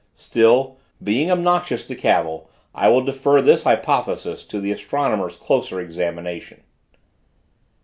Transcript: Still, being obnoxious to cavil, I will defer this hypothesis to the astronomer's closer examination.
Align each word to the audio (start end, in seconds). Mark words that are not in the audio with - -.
Still, 0.15 0.77
being 1.03 1.29
obnoxious 1.29 1.85
to 1.85 1.93
cavil, 1.93 2.49
I 2.73 2.89
will 2.89 3.03
defer 3.05 3.39
this 3.39 3.65
hypothesis 3.65 4.43
to 4.45 4.59
the 4.59 4.71
astronomer's 4.71 5.35
closer 5.37 5.79
examination. 5.79 6.63